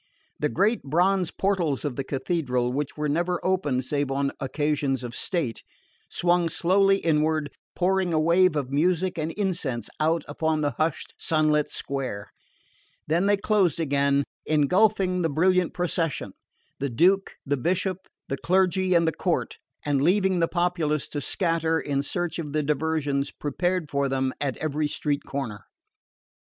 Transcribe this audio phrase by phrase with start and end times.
[0.39, 5.13] The great bronze portals of the Cathedral, which were never opened save on occasions of
[5.15, 5.61] state,
[6.09, 11.67] swung slowly inward, pouring a wave of music and incense out upon the hushed sunlit
[11.69, 12.31] square;
[13.05, 16.33] then they closed again, engulphing the brilliant procession
[16.79, 21.79] the Duke, the Bishop, the clergy and the court and leaving the populace to scatter
[21.79, 25.65] in search of the diversions prepared for them at every street corner.